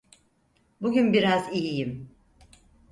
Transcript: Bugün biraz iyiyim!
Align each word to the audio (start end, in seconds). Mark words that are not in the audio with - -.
Bugün 0.81 1.13
biraz 1.13 1.53
iyiyim! 1.53 2.09